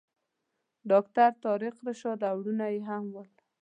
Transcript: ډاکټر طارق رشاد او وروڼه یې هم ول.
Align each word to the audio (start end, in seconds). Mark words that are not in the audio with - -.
ډاکټر 0.91 1.29
طارق 1.43 1.75
رشاد 1.87 2.19
او 2.29 2.35
وروڼه 2.39 2.67
یې 2.73 2.81
هم 2.87 3.03
ول. 3.13 3.29